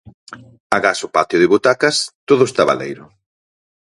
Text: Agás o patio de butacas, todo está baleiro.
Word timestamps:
Agás 0.77 0.99
o 1.07 1.07
patio 1.15 1.37
de 1.41 1.49
butacas, 1.53 1.95
todo 2.29 2.43
está 2.47 2.61
baleiro. 2.69 3.05